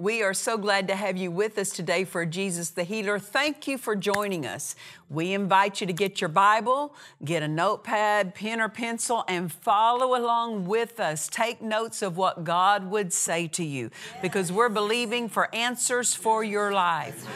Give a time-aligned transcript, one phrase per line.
[0.00, 3.18] We are so glad to have you with us today for Jesus the Healer.
[3.18, 4.76] Thank you for joining us.
[5.10, 6.94] We invite you to get your Bible,
[7.24, 11.26] get a notepad, pen, or pencil, and follow along with us.
[11.26, 13.90] Take notes of what God would say to you
[14.22, 17.26] because we're believing for answers for your life.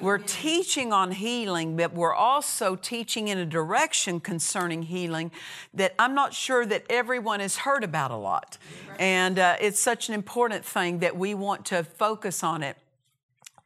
[0.00, 5.32] We're teaching on healing, but we're also teaching in a direction concerning healing
[5.74, 8.58] that I'm not sure that everyone has heard about a lot.
[8.98, 12.11] And uh, it's such an important thing that we want to focus
[12.42, 12.76] on it.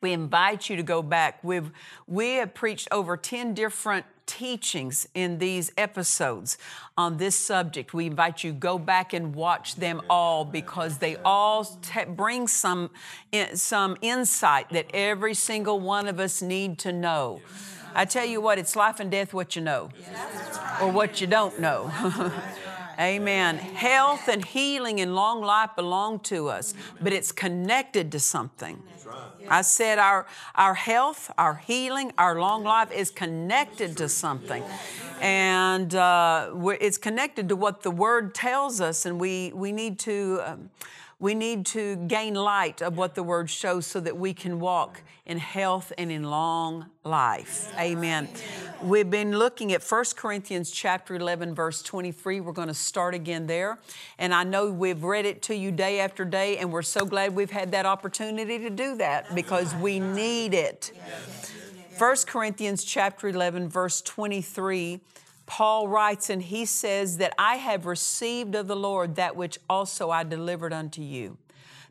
[0.01, 1.43] We invite you to go back.
[1.43, 1.71] We've,
[2.07, 6.59] we have preached over 10 different teachings in these episodes
[6.99, 7.95] on this subject.
[7.95, 11.67] We invite you go back and watch them all because they all
[12.09, 12.91] bring some,
[13.33, 17.41] in- some insight that every single one of us need to know.
[17.97, 19.89] I tell you what, it's life and death what you know
[20.83, 21.91] or what you don't know.
[23.01, 23.57] Amen.
[23.57, 28.83] Health and healing and long life belong to us, but it's connected to something.
[29.49, 34.63] I said our, our health, our healing, our long life is connected to something.
[35.23, 40.43] And uh, it's connected to what the Word tells us, and we, we need to.
[40.45, 40.71] Um,
[41.19, 45.01] we need to gain light of what the word shows so that we can walk
[45.25, 47.73] in health and in long life.
[47.79, 48.29] Amen.
[48.83, 52.41] We've been looking at 1 Corinthians chapter 11 verse 23.
[52.41, 53.79] We're going to start again there.
[54.19, 57.35] And I know we've read it to you day after day and we're so glad
[57.35, 60.93] we've had that opportunity to do that because we need it.
[61.97, 65.01] 1 Corinthians chapter 11 verse 23
[65.47, 70.11] Paul writes and he says that I have received of the Lord that which also
[70.11, 71.39] I delivered unto you.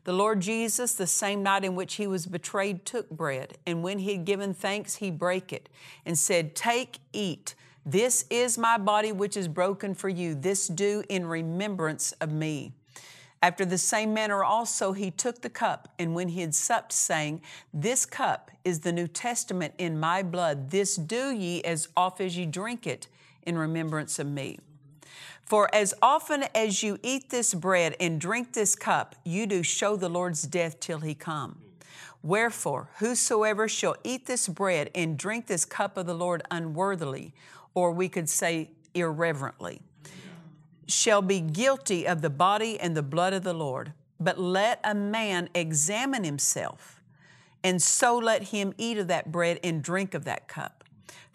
[0.04, 3.98] The Lord Jesus, the same night in which he was betrayed, took bread, and when
[3.98, 5.68] he had given thanks, he brake it
[6.04, 7.56] and said, Take, eat.
[7.84, 10.36] This is my body which is broken for you.
[10.36, 12.72] This do in remembrance of me.
[13.42, 17.42] After the same manner also he took the cup, and when he had supped, saying,
[17.74, 20.70] This cup is the New Testament in my blood.
[20.70, 23.08] This do ye as oft as ye drink it
[23.46, 24.58] in remembrance of me.
[25.42, 29.94] For as often as you eat this bread and drink this cup, you do show
[29.96, 31.60] the Lord's death till he come.
[32.22, 37.32] Wherefore, whosoever shall eat this bread and drink this cup of the Lord unworthily,
[37.74, 39.80] or we could say irreverently,
[40.88, 43.92] shall be guilty of the body and the blood of the Lord.
[44.18, 47.00] But let a man examine himself,
[47.62, 50.75] and so let him eat of that bread and drink of that cup.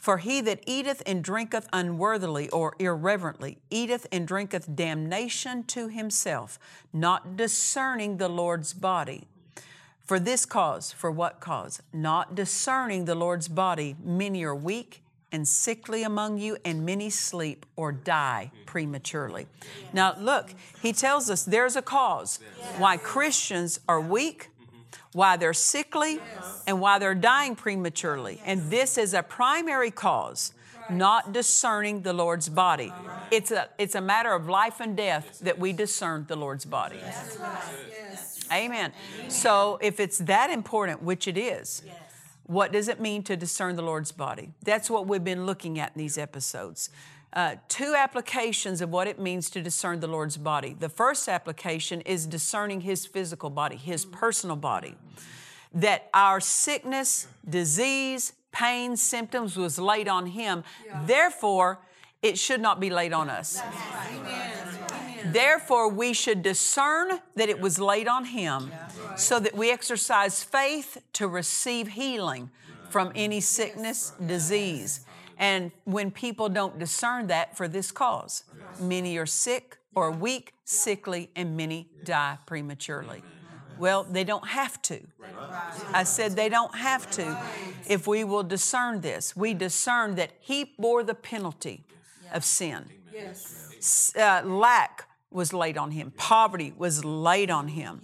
[0.02, 6.58] For he that eateth and drinketh unworthily or irreverently eateth and drinketh damnation to himself,
[6.92, 9.28] not discerning the Lord's body.
[10.04, 11.84] For this cause, for what cause?
[11.94, 17.66] Not discerning the Lord's body, many are weak and sickly among you, and many sleep
[17.76, 19.48] or die prematurely.
[19.94, 22.40] Now, look, he tells us there's a cause
[22.78, 24.50] why Christians are weak,
[25.14, 26.20] why they're sickly,
[26.68, 28.42] and why they're dying prematurely.
[28.46, 30.54] And this is a primary cause.
[30.90, 32.92] Not discerning the Lord's body.
[33.30, 36.98] It's a, it's a matter of life and death that we discern the Lord's body.
[38.52, 38.92] Amen.
[39.30, 41.84] So if it's that important, which it is,
[42.44, 44.50] what does it mean to discern the Lord's body?
[44.64, 46.90] That's what we've been looking at in these episodes.
[47.34, 50.76] Uh, two applications of what it means to discern the Lord's body.
[50.78, 54.96] The first application is discerning His physical body, His personal body.
[55.74, 60.66] That our sickness, disease, pain, symptoms was laid on Him.
[61.06, 61.80] Therefore,
[62.22, 63.62] it should not be laid on us.
[65.26, 68.72] Therefore, we should discern that it was laid on him
[69.16, 72.50] so that we exercise faith to receive healing
[72.90, 75.06] from any sickness, disease.
[75.42, 78.44] And when people don't discern that for this cause,
[78.80, 83.24] many are sick or weak, sickly, and many die prematurely.
[83.80, 85.02] Well, they don't have to.
[85.92, 87.36] I said they don't have to
[87.90, 89.36] if we will discern this.
[89.36, 91.86] We discern that He bore the penalty
[92.32, 92.86] of sin.
[93.12, 94.14] Yes.
[94.16, 98.02] Uh, lack was laid on him, poverty was laid on him.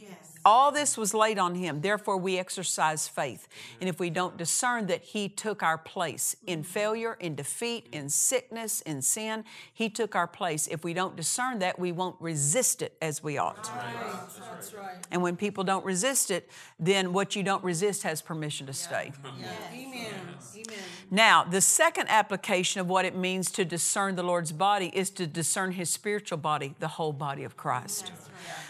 [0.48, 1.82] All this was laid on him.
[1.82, 3.50] Therefore, we exercise faith.
[3.82, 8.08] And if we don't discern that he took our place in failure, in defeat, in
[8.08, 10.66] sickness, in sin, he took our place.
[10.68, 13.66] If we don't discern that, we won't resist it as we ought.
[13.66, 15.06] That's right.
[15.12, 19.12] And when people don't resist it, then what you don't resist has permission to stay.
[19.26, 19.50] Amen.
[19.74, 20.78] Amen.
[21.12, 25.28] Now, the second application of what it means to discern the Lord's body is to
[25.28, 28.14] discern his spiritual body, the whole body of Christ.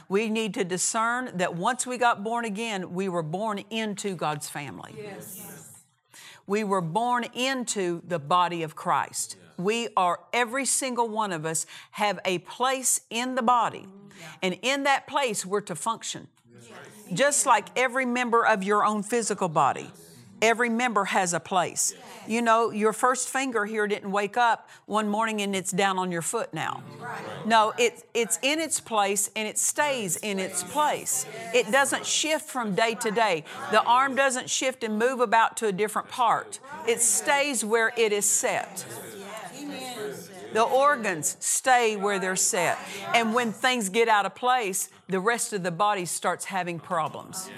[0.09, 4.49] We need to discern that once we got born again, we were born into God's
[4.49, 4.95] family.
[4.97, 5.43] Yes.
[6.45, 9.35] We were born into the body of Christ.
[9.57, 13.79] We are, every single one of us, have a place in the body.
[13.87, 14.37] Mm-hmm.
[14.41, 16.27] And in that place, we're to function.
[17.13, 19.89] Just like every member of your own physical body,
[20.41, 21.93] every member has a place.
[22.27, 26.11] You know, your first finger here didn't wake up one morning and it's down on
[26.11, 26.83] your foot now.
[27.45, 31.25] No, it, it's in its place and it stays in its place.
[31.53, 33.43] It doesn't shift from day to day.
[33.71, 38.11] The arm doesn't shift and move about to a different part, it stays where it
[38.11, 38.85] is set.
[40.53, 42.77] The organs stay where they're set.
[43.13, 47.49] And when things get out of place, the rest of the body starts having problems.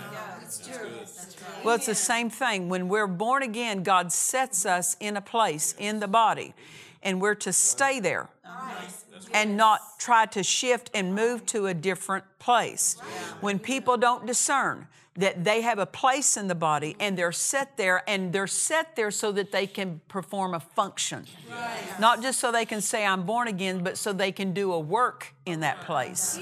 [1.64, 2.70] Well, it's the same thing.
[2.70, 6.54] When we're born again, God sets us in a place in the body,
[7.04, 8.30] and we're to stay there
[9.34, 12.96] and not try to shift and move to a different place.
[13.42, 17.78] When people don't discern that they have a place in the body and they're set
[17.78, 21.26] there, and they're set there so that they can perform a function.
[22.00, 24.80] Not just so they can say, I'm born again, but so they can do a
[24.80, 26.40] work in that place.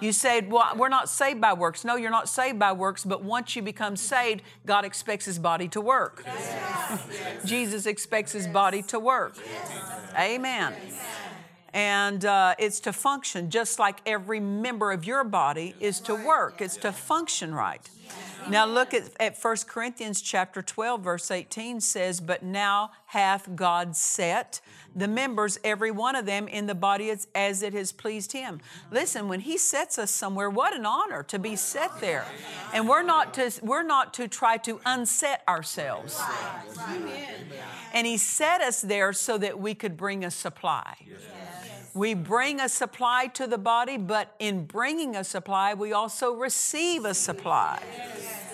[0.00, 1.84] You said, Well, we're not saved by works.
[1.84, 5.68] No, you're not saved by works, but once you become saved, God expects His body
[5.68, 6.24] to work.
[7.44, 9.36] Jesus expects His body to work.
[10.18, 10.74] Amen.
[11.74, 16.60] And uh, it's to function just like every member of your body is to work,
[16.60, 17.90] it's to function right.
[18.48, 23.96] Now look at, at 1 Corinthians chapter 12, verse 18 says, But now hath God
[23.96, 24.60] set
[24.94, 28.60] the members, every one of them, in the body as, as it has pleased him.
[28.90, 32.26] Listen, when he sets us somewhere, what an honor to be set there.
[32.72, 36.20] And we're not to, we're not to try to unset ourselves.
[37.92, 40.96] And he set us there so that we could bring a supply.
[41.94, 47.04] We bring a supply to the body, but in bringing a supply, we also receive
[47.04, 47.80] a supply.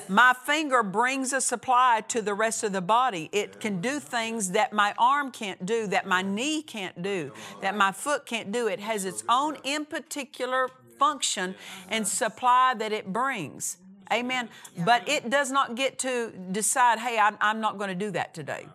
[0.09, 3.31] My finger brings a supply to the rest of the body.
[3.33, 7.33] It can do things that my arm can't do, that my knee can't do,
[7.63, 8.67] that my foot can't do.
[8.67, 11.55] It has its own in particular function
[11.89, 13.79] and supply that it brings.
[14.13, 14.49] Amen.
[14.85, 18.35] But it does not get to decide, hey, I'm, I'm not going to do that
[18.35, 18.67] today.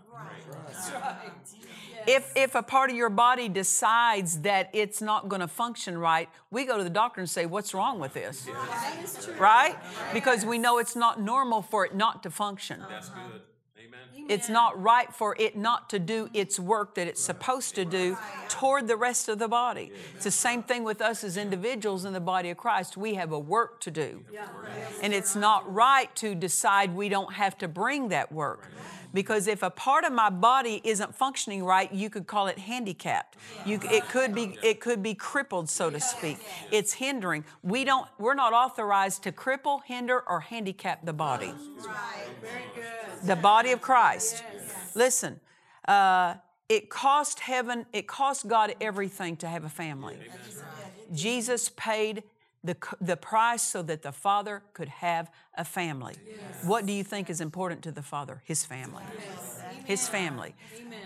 [2.07, 6.29] If, if a part of your body decides that it's not going to function right,
[6.51, 8.47] we go to the doctor and say, What's wrong with this?
[9.39, 9.75] Right?
[10.13, 12.83] Because we know it's not normal for it not to function.
[12.89, 13.41] That's good.
[13.77, 14.25] Amen.
[14.29, 18.17] It's not right for it not to do its work that it's supposed to do
[18.49, 19.91] toward the rest of the body.
[20.15, 22.97] It's the same thing with us as individuals in the body of Christ.
[22.97, 24.23] We have a work to do.
[25.01, 28.69] And it's not right to decide we don't have to bring that work.
[29.15, 33.37] Because if a part of my body isn't functioning right, you could call it handicapped.
[33.65, 36.37] You, it could be it could be crippled, so to speak.
[36.69, 37.45] It's hindering.
[37.63, 38.07] We don't.
[38.19, 41.53] We're not authorized to cripple, hinder, or handicap the body
[43.23, 44.43] the body of Christ.
[44.93, 45.39] Listen,
[45.87, 46.35] uh,
[46.69, 50.17] it cost heaven, it cost God everything to have a family.
[51.13, 52.23] Jesus paid
[52.65, 56.15] the, the price so that the Father could have a family.
[56.63, 58.41] What do you think is important to the Father?
[58.45, 59.03] His family.
[59.85, 60.55] His family.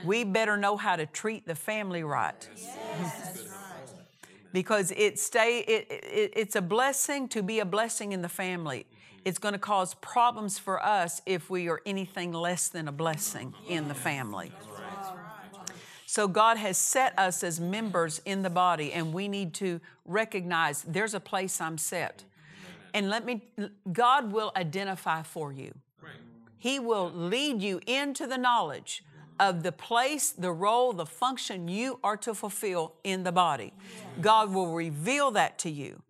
[0.06, 2.50] We better know how to treat the family right.
[2.56, 3.46] Yes.
[4.54, 8.86] because it stay it, it, it's a blessing to be a blessing in the family
[9.25, 13.54] it's going to cause problems for us if we are anything less than a blessing
[13.68, 14.51] in the family
[16.10, 20.82] so god has set us as members in the body and we need to recognize
[20.84, 22.24] there's a place i'm set
[22.96, 23.44] and let me
[23.94, 25.72] god will identify for you
[26.58, 29.04] he will lead you into the knowledge
[29.39, 33.72] of the place, the role, the function you are to fulfill in the body.
[34.20, 36.01] God will reveal that to you.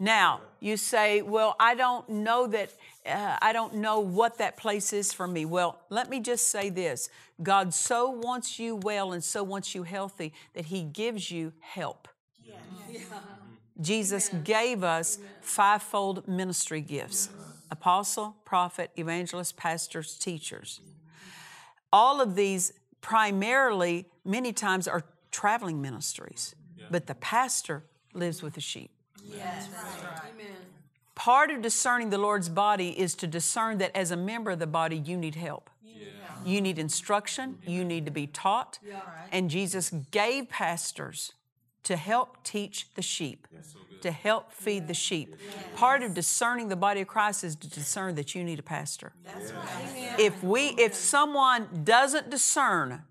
[0.00, 2.70] Now, you say, Well, I don't know that,
[3.06, 5.44] uh, I don't know what that place is for me.
[5.44, 7.08] Well, let me just say this
[7.42, 12.08] God so wants you well and so wants you healthy that He gives you help.
[13.80, 17.30] Jesus gave us fivefold ministry gifts
[17.70, 20.80] apostle, prophet, evangelist, pastors, teachers.
[21.90, 26.54] All of these primarily, many times, are traveling ministries,
[26.90, 27.82] but the pastor
[28.12, 28.90] lives with the sheep.
[29.24, 29.68] Yes.
[30.34, 30.51] Amen.
[31.14, 34.66] Part of discerning the Lord's body is to discern that as a member of the
[34.66, 35.68] body, you need help.
[36.44, 38.78] You need instruction, you need to be taught.
[39.30, 41.32] And Jesus gave pastors
[41.84, 43.46] to help teach the sheep,
[44.00, 45.36] to help feed the sheep.
[45.76, 49.12] Part of discerning the body of Christ is to discern that you need a pastor.
[50.18, 53.02] If we if someone doesn't discern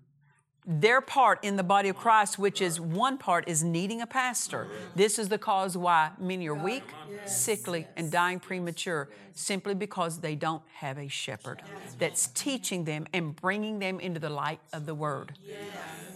[0.64, 4.68] their part in the body of Christ, which is one part is needing a pastor.
[4.94, 6.84] This is the cause why many are weak,
[7.26, 11.62] sickly, and dying premature, simply because they don't have a shepherd
[11.98, 15.34] that's teaching them and bringing them into the light of the Word.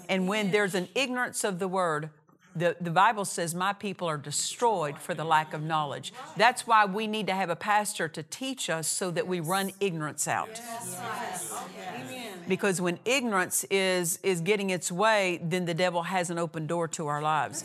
[0.09, 2.11] And when there's an ignorance of the Word,
[2.55, 6.13] the, the Bible says, My people are destroyed for the lack of knowledge.
[6.37, 9.73] That's why we need to have a pastor to teach us so that we run
[9.81, 10.49] ignorance out
[12.49, 16.89] because when ignorance is is getting its way then the devil has an open door
[16.89, 17.65] to our lives.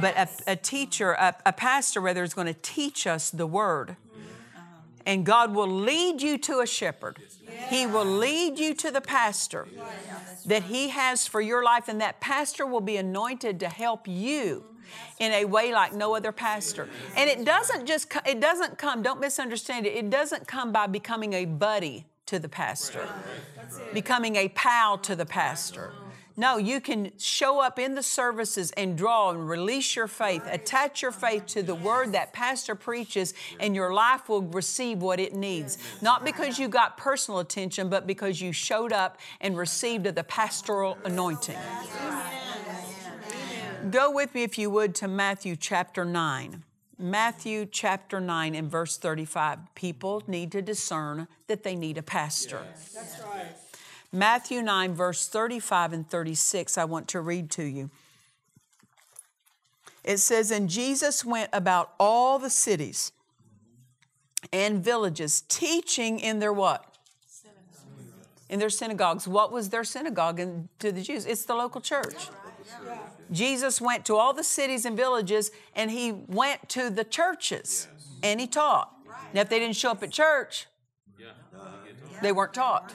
[0.00, 3.96] But a, a teacher a, a pastor rather is going to teach us the word.
[5.04, 7.18] And god will lead you to a shepherd.
[7.68, 9.66] He will lead you to the pastor
[10.46, 14.64] that he has for your life and that pastor will be anointed to help you
[15.18, 16.88] in a way like no other pastor.
[17.16, 21.32] And it doesn't just it doesn't come don't misunderstand it it doesn't come by becoming
[21.32, 23.08] a buddy to the pastor.
[23.92, 25.92] Becoming a pal to the pastor.
[26.36, 31.02] No, you can show up in the services and draw and release your faith, attach
[31.02, 35.34] your faith to the word that pastor preaches, and your life will receive what it
[35.34, 35.76] needs.
[36.00, 40.24] Not because you got personal attention, but because you showed up and received of the
[40.24, 41.58] pastoral anointing.
[43.90, 46.62] Go with me, if you would, to Matthew chapter 9.
[46.98, 49.74] Matthew chapter 9 and verse 35.
[49.74, 52.62] People need to discern that they need a pastor.
[52.94, 53.56] That's right.
[54.12, 57.90] Matthew 9, verse 35 and 36, I want to read to you.
[60.04, 63.12] It says, And Jesus went about all the cities
[64.52, 66.84] and villages, teaching in their what?
[68.50, 69.26] In their synagogues.
[69.26, 71.24] What was their synagogue in, to the Jews?
[71.24, 72.28] It's the local church.
[73.32, 77.88] Jesus went to all the cities and villages and he went to the churches
[78.22, 78.94] and he taught.
[79.34, 80.66] Now, if they didn't show up at church,
[82.22, 82.94] they weren't taught.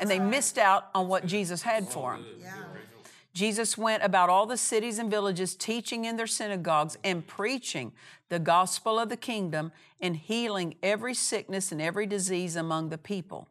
[0.00, 2.24] And they missed out on what Jesus had for them.
[3.32, 7.92] Jesus went about all the cities and villages, teaching in their synagogues and preaching
[8.30, 9.70] the gospel of the kingdom
[10.00, 13.46] and healing every sickness and every disease among the people.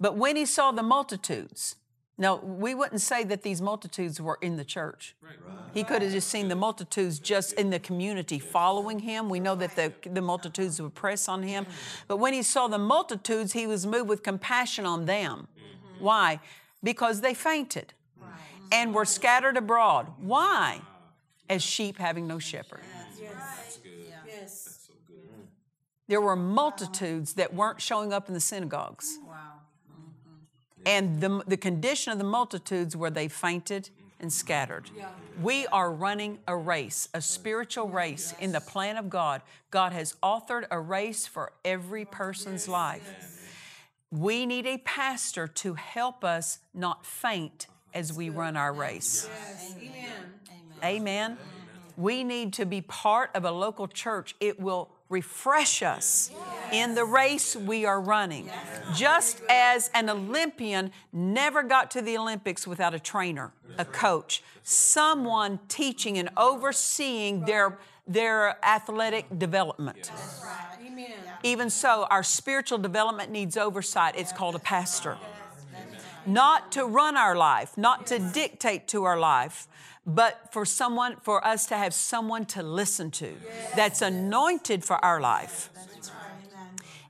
[0.00, 1.76] But when he saw the multitudes,
[2.20, 5.14] now we wouldn't say that these multitudes were in the church.
[5.72, 9.28] He could have just seen the multitudes just in the community following him.
[9.28, 11.66] We know that the, the multitudes would press on him.
[12.08, 15.46] But when he saw the multitudes, he was moved with compassion on them.
[16.00, 16.40] Why?
[16.82, 17.94] Because they fainted
[18.72, 20.08] and were scattered abroad.
[20.18, 20.80] Why?
[21.48, 22.80] As sheep having no shepherd.
[24.26, 24.88] Yes.
[26.08, 29.18] There were multitudes that weren't showing up in the synagogues.
[30.86, 34.90] And the, the condition of the multitudes where they fainted and scattered.
[35.40, 39.42] We are running a race, a spiritual race in the plan of God.
[39.70, 43.44] God has authored a race for every person's life.
[44.10, 49.28] We need a pastor to help us not faint as we run our race.
[49.76, 50.02] Amen.
[50.82, 51.38] Amen.
[51.96, 54.34] We need to be part of a local church.
[54.40, 56.30] It will refresh us
[56.72, 58.50] in the race we are running.
[58.94, 65.58] Just as an Olympian never got to the Olympics without a trainer, a coach, someone
[65.68, 70.10] teaching and overseeing their, their athletic development.
[71.42, 74.14] Even so, our spiritual development needs oversight.
[74.16, 75.16] It's called a pastor.
[76.26, 79.66] Not to run our life, not to dictate to our life,
[80.06, 83.34] but for someone, for us to have someone to listen to
[83.76, 85.70] that's anointed for our life.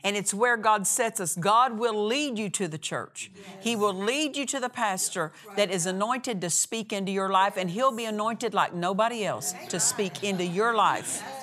[0.04, 1.34] And it's where God sets us.
[1.34, 3.30] God will lead you to the church.
[3.60, 7.56] He will lead you to the pastor that is anointed to speak into your life,
[7.56, 11.37] and he'll be anointed like nobody else to speak into your life.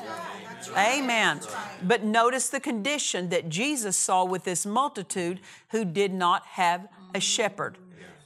[0.76, 1.42] Amen.
[1.84, 7.20] But notice the condition that Jesus saw with this multitude who did not have a
[7.20, 7.78] shepherd.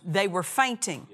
[0.03, 1.08] They were fainting.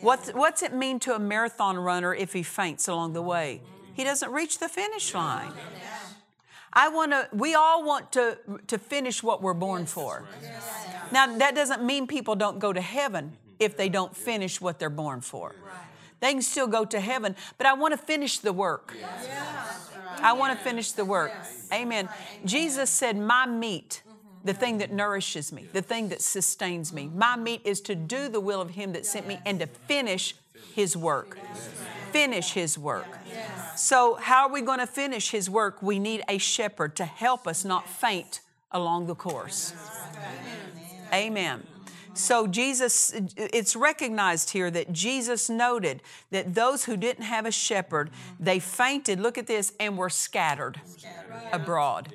[0.00, 3.62] What's, what's it mean to a marathon runner if he faints along the way?
[3.94, 5.52] He doesn't reach the finish line.
[6.72, 8.38] I want to, we all want to,
[8.68, 10.24] to finish what we're born for.
[11.10, 14.88] Now, that doesn't mean people don't go to heaven if they don't finish what they're
[14.88, 15.54] born for.
[16.20, 18.94] They can still go to heaven, but I want to finish the work.
[20.18, 21.32] I want to finish the work.
[21.72, 22.08] Amen.
[22.44, 24.02] Jesus said, My meat,
[24.44, 28.28] the thing that nourishes me, the thing that sustains me, my meat is to do
[28.28, 30.34] the will of Him that sent me and to finish
[30.74, 31.38] his work.
[32.10, 33.06] Finish his work.
[33.76, 35.82] So, how are we going to finish his work?
[35.82, 38.40] We need a shepherd to help us not faint
[38.72, 39.74] along the course.
[41.12, 41.62] Amen.
[42.14, 48.10] So, Jesus, it's recognized here that Jesus noted that those who didn't have a shepherd,
[48.38, 50.80] they fainted, look at this, and were scattered
[51.52, 52.12] abroad.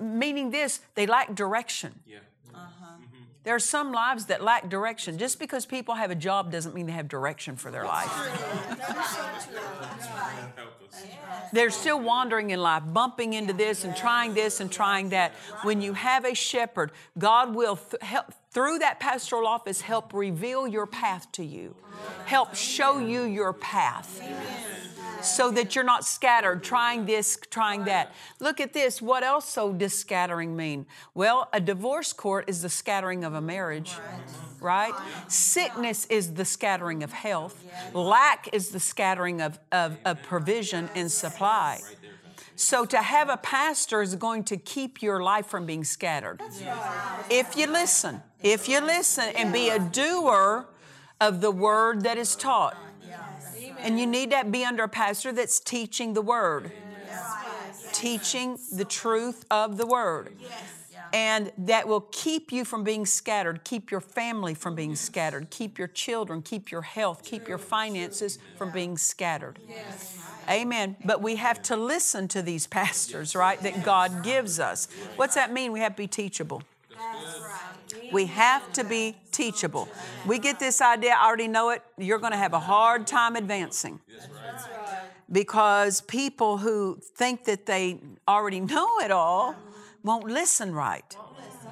[0.00, 2.00] Meaning this, they lack direction.
[2.06, 2.18] Yeah.
[2.52, 3.22] Mm-hmm.
[3.44, 5.16] There are some lives that lack direction.
[5.16, 8.12] Just because people have a job doesn't mean they have direction for their life.
[11.52, 15.32] They're still wandering in life, bumping into this and trying this and trying that.
[15.62, 20.66] When you have a shepherd, God will th- help through that pastoral office help reveal
[20.66, 21.74] your path to you,
[22.24, 24.22] help show you your path.
[25.20, 28.12] So that you're not scattered, trying this, trying that.
[28.38, 29.02] Look at this.
[29.02, 30.86] What else so does scattering mean?
[31.12, 33.96] Well, a divorce court is the scattering of a marriage,
[34.60, 34.94] right?
[35.26, 37.64] Sickness is the scattering of health.
[37.92, 41.80] Lack is the scattering of, of, of provision and supply.
[42.58, 46.42] So to have a pastor is going to keep your life from being scattered.
[47.30, 50.66] If you listen, if you listen and be a doer
[51.20, 52.76] of the word that is taught.
[53.78, 56.72] And you need to be under a pastor that's teaching the word,
[57.92, 60.34] teaching the truth of the word.
[61.12, 65.78] And that will keep you from being scattered, keep your family from being scattered, keep
[65.78, 69.58] your children, keep your health, keep your finances from being scattered.
[70.48, 70.96] Amen.
[71.04, 74.88] But we have to listen to these pastors, right, that God gives us.
[75.16, 75.72] What's that mean?
[75.72, 76.62] We have to be teachable.
[78.12, 79.88] We have to be teachable.
[80.26, 83.36] We get this idea, I already know it, you're going to have a hard time
[83.36, 84.00] advancing.
[85.30, 89.54] Because people who think that they already know it all
[90.08, 91.10] won't listen right.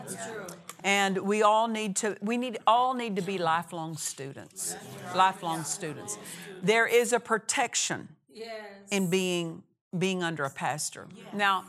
[0.06, 0.46] That's true.
[0.84, 4.76] And we all need to, we need all need to be lifelong students.
[5.14, 6.18] Lifelong students.
[6.62, 8.08] There is a protection
[8.90, 9.62] in being
[9.98, 11.06] being under a pastor.
[11.32, 11.64] Now,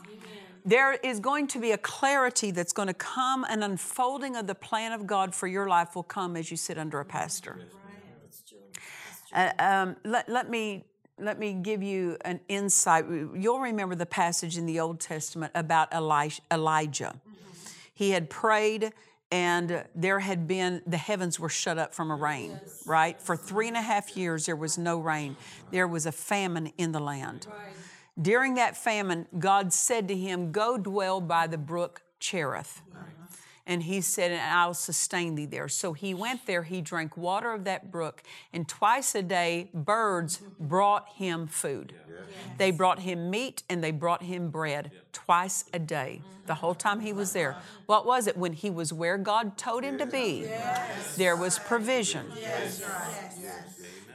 [0.66, 4.54] there is going to be a clarity that's going to come, an unfolding of the
[4.54, 7.54] plan of God for your life will come as you sit under a pastor.
[9.32, 10.84] Uh, um, let, let me
[11.20, 13.04] let me give you an insight.
[13.08, 17.14] You'll remember the passage in the Old Testament about Elijah.
[17.94, 18.92] He had prayed,
[19.30, 22.60] and there had been the heavens were shut up from a rain.
[22.86, 25.36] Right for three and a half years, there was no rain.
[25.70, 27.46] There was a famine in the land.
[28.20, 32.82] During that famine, God said to him, Go dwell by the brook Cherith.
[33.68, 35.68] And he said, And I'll sustain thee there.
[35.68, 40.40] So he went there, he drank water of that brook, and twice a day, birds
[40.58, 41.92] brought him food.
[42.56, 47.00] They brought him meat and they brought him bread twice a day, the whole time
[47.00, 47.56] he was there.
[47.86, 48.36] What was it?
[48.36, 50.48] When he was where God told him to be,
[51.16, 52.26] there was provision.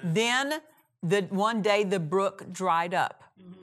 [0.04, 0.62] Then
[1.04, 3.24] the, one day the brook dried up.
[3.40, 3.62] Mm-hmm.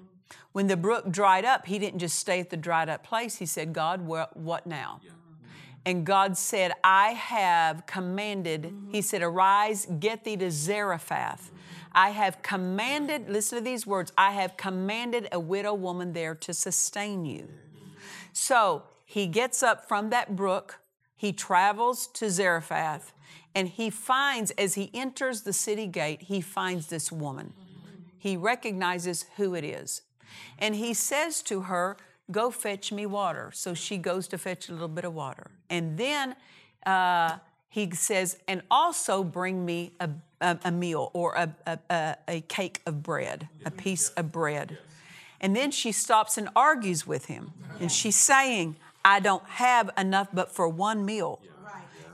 [0.53, 3.37] When the brook dried up, he didn't just stay at the dried up place.
[3.37, 5.01] He said, God, what, what now?
[5.87, 11.51] And God said, I have commanded, He said, Arise, get thee to Zarephath.
[11.93, 16.55] I have commanded, listen to these words, I have commanded a widow woman there to
[16.55, 17.49] sustain you.
[18.33, 20.79] So he gets up from that brook,
[21.17, 23.13] he travels to Zarephath,
[23.55, 27.53] and he finds, as he enters the city gate, he finds this woman.
[28.19, 30.03] He recognizes who it is.
[30.59, 31.97] And he says to her,
[32.31, 33.51] Go fetch me water.
[33.55, 35.51] So she goes to fetch a little bit of water.
[35.69, 36.37] And then
[36.87, 37.39] uh,
[37.69, 42.83] he says, And also bring me a, a, a meal or a, a, a cake
[42.87, 44.79] of bread, a piece of bread.
[45.41, 47.53] And then she stops and argues with him.
[47.81, 51.41] And she's saying, I don't have enough but for one meal.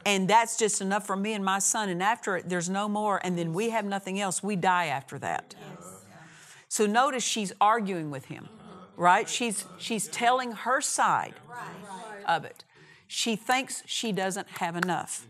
[0.04, 1.88] And that's just enough for me and my son.
[1.88, 3.20] And after it, there's no more.
[3.24, 4.40] And then we have nothing else.
[4.40, 5.56] We die after that.
[6.68, 8.48] So notice she's arguing with him,
[8.96, 9.28] right?
[9.28, 11.34] She's, she's telling her side
[12.26, 12.64] of it.
[13.06, 15.26] She thinks she doesn't have enough.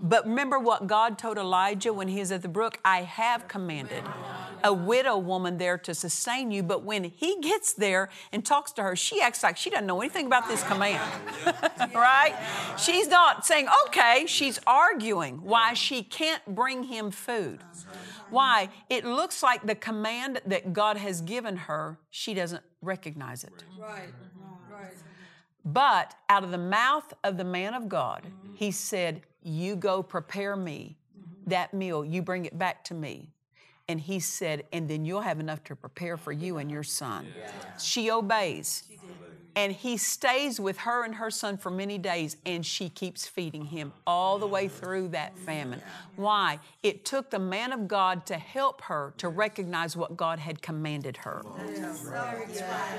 [0.00, 4.04] But remember what God told Elijah when he was at the brook I have commanded
[4.64, 6.62] a widow woman there to sustain you.
[6.62, 10.00] But when he gets there and talks to her, she acts like she doesn't know
[10.00, 11.02] anything about this command.
[11.94, 12.34] right?
[12.78, 17.60] She's not saying, okay, she's arguing why she can't bring him food.
[18.30, 18.70] Why?
[18.90, 23.64] It looks like the command that God has given her, she doesn't recognize it.
[23.78, 24.12] Right.
[24.70, 24.94] Right.
[25.64, 30.56] But out of the mouth of the man of God, he said, You go prepare
[30.56, 30.96] me
[31.46, 33.30] that meal, you bring it back to me.
[33.88, 37.28] And he said, And then you'll have enough to prepare for you and your son.
[37.78, 38.82] She obeys.
[39.54, 43.64] And he stays with her and her son for many days, and she keeps feeding
[43.64, 45.80] him all the way through that famine.
[46.16, 46.58] Why?
[46.82, 51.18] It took the man of God to help her to recognize what God had commanded
[51.18, 51.42] her.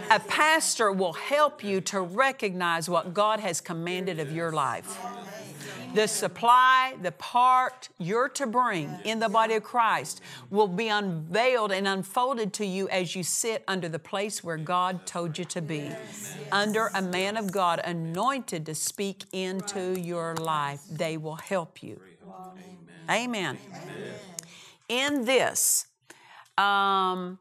[0.10, 4.98] A pastor will help you to recognize what God has commanded of your life.
[5.94, 11.72] The supply, the part you're to bring in the body of Christ will be unveiled
[11.72, 15.62] and unfolded to you as you sit under the place where God told you to
[15.62, 15.92] be,
[16.52, 20.82] under a man of God anointed to speak into your life.
[20.92, 22.00] They will help you.
[23.10, 23.58] Amen.
[24.90, 25.88] In this,
[26.58, 27.40] um,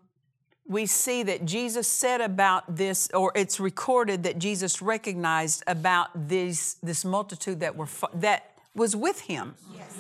[0.68, 6.74] we see that Jesus said about this, or it's recorded that Jesus recognized about this,
[6.82, 9.54] this multitude that were that was with him.
[9.74, 9.96] Yes.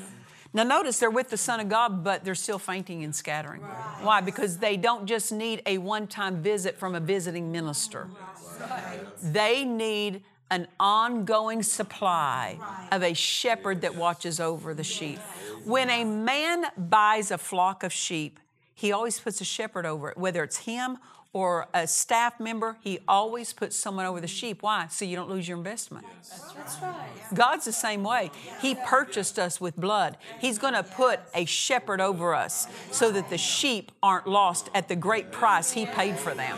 [0.52, 3.62] Now notice they're with the Son of God, but they're still fainting and scattering.
[3.62, 3.98] Right.
[4.02, 4.20] Why?
[4.20, 8.08] Because they don't just need a one-time visit from a visiting minister.
[8.60, 9.00] Right.
[9.22, 12.58] They need an ongoing supply
[12.90, 15.18] of a shepherd that watches over the sheep.
[15.64, 18.40] When a man buys a flock of sheep,
[18.76, 20.98] he always puts a shepherd over it, whether it's him
[21.32, 24.62] or a staff member, he always puts someone over the sheep.
[24.62, 24.86] Why?
[24.88, 26.06] So you don't lose your investment.
[26.56, 26.94] That's right.
[27.34, 28.30] God's the same way.
[28.62, 30.16] He purchased us with blood.
[30.38, 34.88] He's going to put a shepherd over us so that the sheep aren't lost at
[34.88, 36.56] the great price He paid for them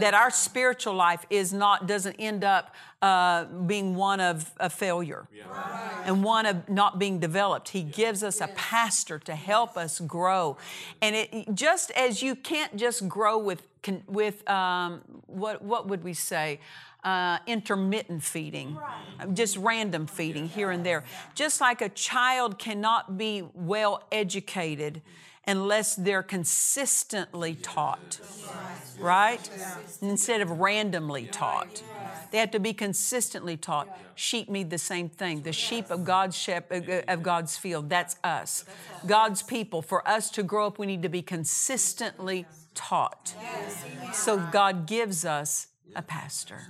[0.00, 5.28] that our spiritual life is not doesn't end up uh, being one of a failure
[5.34, 6.02] yeah.
[6.04, 7.70] and one of not being developed.
[7.70, 10.56] He gives us a pastor to help us grow,
[11.02, 13.62] and it just as you can't just grow with
[14.06, 16.60] with um, what what would we say.
[17.04, 19.32] Uh, intermittent feeding, right.
[19.32, 21.04] just random feeding here and there.
[21.36, 25.02] Just like a child cannot be well educated
[25.46, 28.20] unless they're consistently taught,
[28.98, 29.48] right?
[30.02, 31.82] Instead of randomly taught.
[32.32, 33.88] They have to be consistently taught.
[34.16, 35.42] Sheep need the same thing.
[35.42, 38.64] The sheep of God's shep- of God's field, that's us.
[39.06, 39.82] God's people.
[39.82, 43.34] For us to grow up, we need to be consistently taught.
[44.12, 46.62] So God gives us a pastor.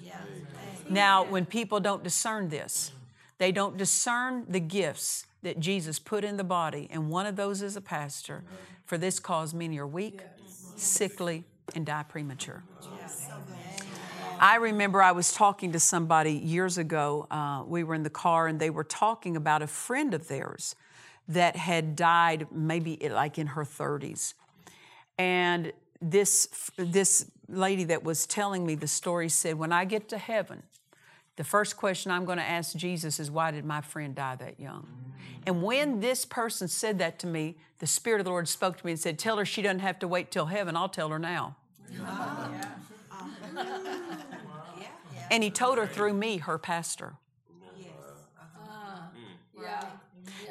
[0.89, 2.93] Now, when people don't discern this,
[3.39, 7.63] they don't discern the gifts that Jesus put in the body, and one of those
[7.63, 8.43] is a pastor.
[8.85, 10.21] For this cause, many are weak,
[10.75, 12.65] sickly, and die premature.
[14.41, 17.29] I remember I was talking to somebody years ago.
[17.31, 20.75] Uh, we were in the car and they were talking about a friend of theirs
[21.29, 24.35] that had died maybe like in her 30s.
[25.17, 30.19] And this, this lady that was telling me the story said, When I get to
[30.19, 30.65] heaven,
[31.37, 34.59] the first question I'm going to ask Jesus is, Why did my friend die that
[34.59, 34.87] young?
[35.47, 38.87] And when this person said that to me, the Spirit of the Lord spoke to
[38.87, 40.77] me and said, Tell her she doesn't have to wait till heaven.
[40.77, 41.57] I'll tell her now.
[45.31, 47.15] And he told her through me, her pastor.
[48.39, 49.01] Uh-huh.
[49.17, 49.61] Mm.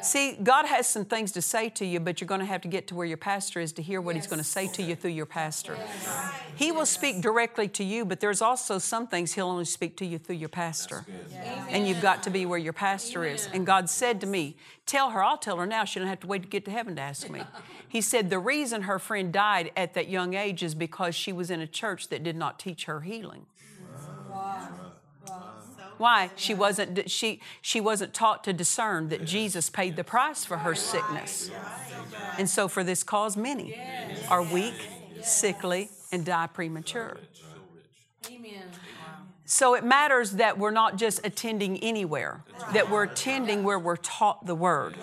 [0.01, 2.67] See, God has some things to say to you, but you're going to have to
[2.67, 4.25] get to where your pastor is to hear what yes.
[4.25, 5.75] He's going to say to you through your pastor.
[5.77, 6.33] Yes.
[6.55, 10.05] He will speak directly to you, but there's also some things He'll only speak to
[10.05, 11.05] you through your pastor.
[11.69, 13.35] And you've got to be where your pastor Amen.
[13.35, 13.49] is.
[13.53, 15.83] And God said to me, Tell her, I'll tell her now.
[15.83, 17.41] She don't have to wait to get to heaven to ask me.
[17.87, 21.49] He said, The reason her friend died at that young age is because she was
[21.49, 23.45] in a church that did not teach her healing.
[25.97, 26.31] Why?
[26.35, 30.75] She wasn't, she, she wasn't taught to discern that Jesus paid the price for her
[30.75, 31.51] sickness.
[32.37, 33.79] And so, for this cause, many
[34.29, 34.75] are weak,
[35.21, 37.17] sickly, and die premature.
[38.29, 38.63] Amen.
[39.47, 44.47] So it matters that we're not just attending anywhere, that we're attending where we're taught
[44.47, 44.95] the word.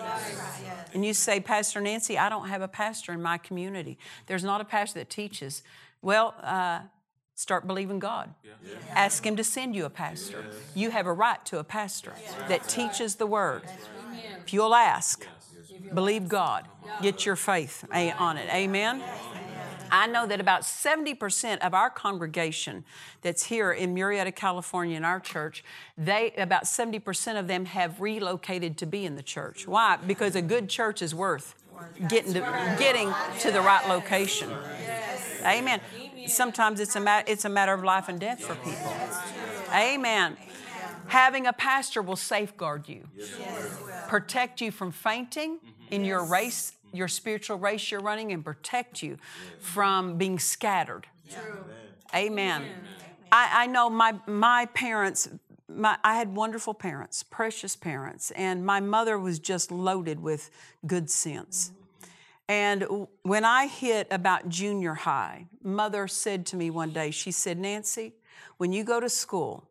[0.93, 3.97] And you say, Pastor Nancy, I don't have a pastor in my community.
[4.27, 5.63] There's not a pastor that teaches.
[6.01, 6.81] Well, uh,
[7.35, 8.33] Start believing God.
[8.43, 8.51] Yeah.
[8.63, 8.75] Yeah.
[8.93, 10.45] Ask Him to send you a pastor.
[10.47, 10.61] Yes.
[10.75, 12.13] You have a right to a pastor
[12.47, 13.63] that teaches the Word.
[14.45, 15.27] If you'll ask,
[15.93, 16.67] believe God,
[17.01, 18.53] get your faith on it.
[18.53, 19.01] Amen.
[19.91, 22.83] I know that about 70% of our congregation
[23.21, 25.63] that's here in Murrieta, California, in our church,
[25.97, 29.67] they about 70% of them have relocated to be in the church.
[29.67, 29.97] Why?
[29.97, 31.53] Because a good church is worth
[32.07, 32.39] getting to,
[32.79, 34.49] getting to the right location.
[35.45, 35.81] Amen.
[36.27, 38.93] Sometimes it's a, it's a matter of life and death for people.
[39.73, 40.37] Amen.
[41.07, 43.07] Having a pastor will safeguard you,
[44.07, 45.59] protect you from fainting
[45.91, 49.17] in your race, your spiritual race you're running, and protect you
[49.59, 51.07] from being scattered.
[52.15, 52.63] Amen.
[53.31, 55.27] I, I know my, my parents,
[55.67, 60.51] my, I had wonderful parents, precious parents, and my mother was just loaded with
[60.85, 61.71] good sense.
[62.49, 67.57] And when I hit about junior high, mother said to me one day, she said,
[67.57, 68.13] Nancy,
[68.57, 69.69] when you go to school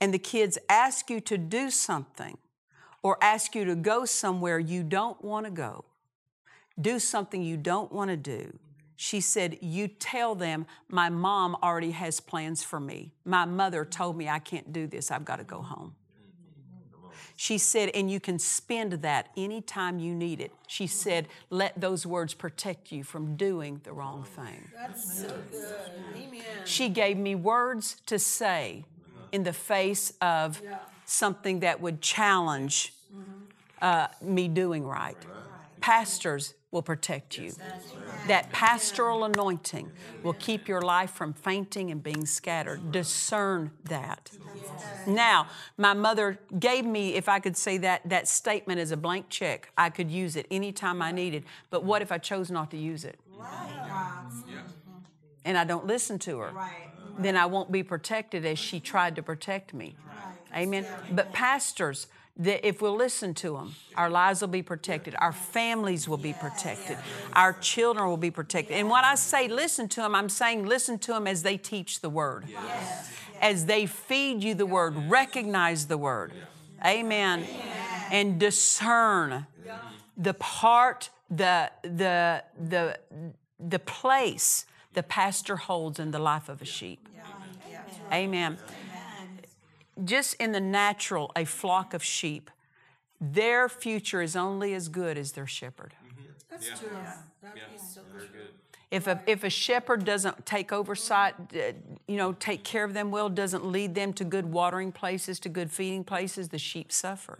[0.00, 2.36] and the kids ask you to do something
[3.02, 5.84] or ask you to go somewhere you don't want to go,
[6.80, 8.58] do something you don't want to do,
[8.96, 13.12] she said, You tell them my mom already has plans for me.
[13.24, 15.96] My mother told me I can't do this, I've got to go home.
[17.36, 20.52] She said, and you can spend that anytime you need it.
[20.66, 24.70] She said, let those words protect you from doing the wrong thing.
[24.74, 25.90] That's so good.
[26.16, 26.42] Amen.
[26.64, 28.84] She gave me words to say
[29.32, 30.62] in the face of
[31.04, 32.94] something that would challenge
[33.80, 35.16] uh, me doing right.
[35.80, 37.52] Pastors will protect you.
[38.26, 42.90] That pastoral anointing will keep your life from fainting and being scattered.
[42.90, 44.32] Discern that.
[45.06, 49.28] Now, my mother gave me, if I could say that, that statement as a blank
[49.28, 49.70] check.
[49.76, 51.44] I could use it anytime I needed.
[51.70, 53.20] But what if I chose not to use it?
[55.44, 56.52] And I don't listen to her.
[57.18, 59.94] Then I won't be protected as she tried to protect me.
[60.54, 60.86] Amen.
[61.10, 66.08] But pastors, that if we'll listen to them, our lives will be protected, our families
[66.08, 66.96] will be protected,
[67.34, 68.76] our children will be protected.
[68.76, 72.00] And when I say listen to them, I'm saying listen to them as they teach
[72.00, 72.46] the word,
[73.40, 76.32] as they feed you the word, recognize the word.
[76.84, 77.44] Amen.
[78.10, 79.46] And discern
[80.16, 82.98] the part, the, the, the,
[83.60, 87.08] the place the pastor holds in the life of a sheep.
[88.10, 88.58] Amen
[90.04, 92.50] just in the natural, a flock of sheep,
[93.20, 95.94] their future is only as good as their shepherd.
[96.50, 96.88] That's true.
[96.92, 98.40] yeah That is so true.
[98.90, 101.72] If a, if a shepherd doesn't take oversight, uh,
[102.06, 105.48] you know, take care of them well, doesn't lead them to good watering places, to
[105.48, 107.38] good feeding places, the sheep suffer.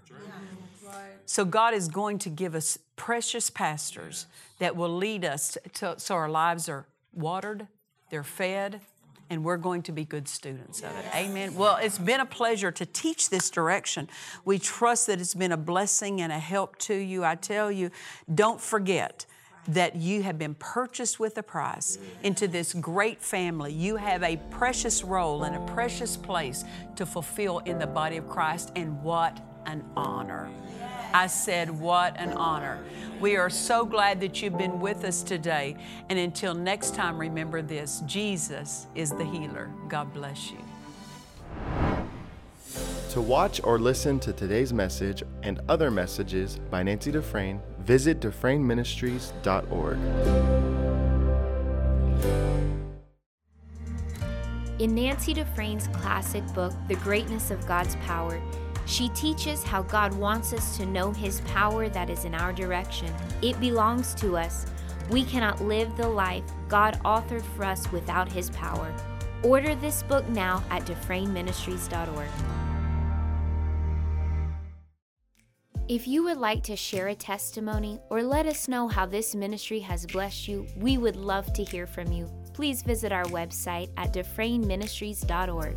[0.82, 0.94] Right.
[1.26, 4.26] So God is going to give us precious pastors
[4.60, 7.66] that will lead us to, so our lives are watered,
[8.08, 8.80] they're fed,
[9.32, 11.06] and we're going to be good students of it.
[11.14, 11.54] Amen.
[11.54, 14.08] Well, it's been a pleasure to teach this direction.
[14.44, 17.24] We trust that it's been a blessing and a help to you.
[17.24, 17.90] I tell you,
[18.32, 19.24] don't forget
[19.68, 23.72] that you have been purchased with a price into this great family.
[23.72, 26.64] You have a precious role and a precious place
[26.96, 30.50] to fulfill in the body of Christ, and what an honor.
[31.14, 32.82] I said, What an honor.
[33.22, 35.76] We are so glad that you've been with us today.
[36.10, 39.70] And until next time, remember this Jesus is the healer.
[39.88, 40.58] God bless you.
[43.10, 49.98] To watch or listen to today's message and other messages by Nancy Dufresne, visit DufresneMinistries.org.
[54.80, 58.42] In Nancy Dufresne's classic book, The Greatness of God's Power,
[58.86, 63.12] she teaches how God wants us to know His power that is in our direction.
[63.42, 64.66] It belongs to us.
[65.10, 68.94] We cannot live the life God authored for us without His power.
[69.42, 72.28] Order this book now at DufresneMinistries.org.
[75.88, 79.80] If you would like to share a testimony or let us know how this ministry
[79.80, 82.30] has blessed you, we would love to hear from you.
[82.54, 85.76] Please visit our website at DufresneMinistries.org.